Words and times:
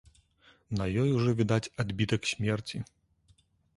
На 0.79 0.87
ёй 1.01 1.09
ужо 1.17 1.31
відаць 1.41 1.71
адбітак 1.83 2.21
смерці. 2.33 2.77